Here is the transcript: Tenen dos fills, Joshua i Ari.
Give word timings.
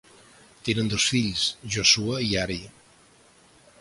Tenen 0.67 0.87
dos 0.93 1.05
fills, 1.11 1.43
Joshua 1.75 2.17
i 2.29 2.33
Ari. 2.45 2.61